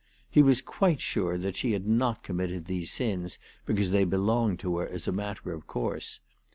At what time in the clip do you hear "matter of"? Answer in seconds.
5.11-5.67